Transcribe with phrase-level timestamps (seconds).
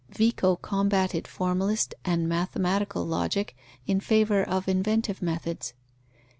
[0.09, 3.55] Vico combated formalist and mathematical logic
[3.85, 5.75] in favour of inventive methods.